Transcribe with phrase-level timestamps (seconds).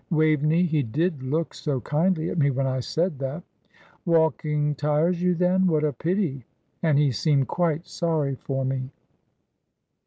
[0.09, 3.43] Waveney, he did look so kindly at me, when I said that.
[4.03, 5.67] 'Walking tires you, then.
[5.67, 6.43] What a pity!'
[6.81, 8.89] and he seemed quite sorry for me."